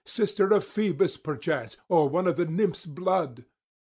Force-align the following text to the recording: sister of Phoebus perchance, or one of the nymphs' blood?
sister 0.03 0.51
of 0.51 0.63
Phoebus 0.63 1.15
perchance, 1.17 1.77
or 1.87 2.09
one 2.09 2.25
of 2.25 2.35
the 2.35 2.47
nymphs' 2.47 2.87
blood? 2.87 3.45